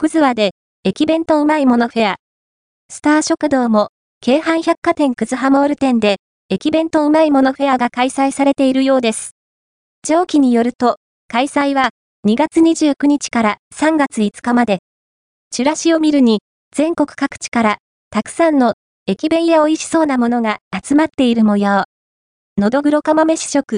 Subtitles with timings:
[0.00, 0.52] くずわで、
[0.84, 2.16] 駅弁とうまいものフェア。
[2.88, 3.88] スター食堂も、
[4.20, 9.32] 京阪百貨店くずはモール店で、駅弁とうまいものフェアが開催されているようです。
[10.06, 11.90] 上記によると、開催は、
[12.28, 14.78] 2月29日から3月5日まで。
[15.50, 16.42] チラシを見るに、
[16.72, 17.78] 全国各地から、
[18.10, 18.74] たくさんの、
[19.08, 21.86] 駅弁や美味しそうなものが集まっている模様。
[22.56, 23.74] のどぐろ釜飯食